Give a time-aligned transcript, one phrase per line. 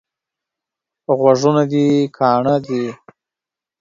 [1.19, 1.85] غوږونه دي
[2.17, 2.83] کاڼه دي؟